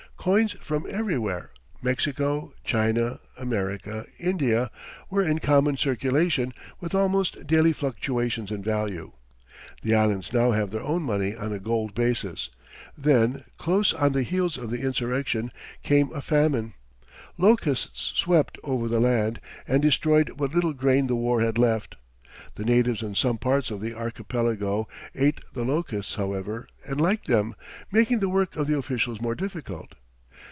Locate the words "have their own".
10.51-11.01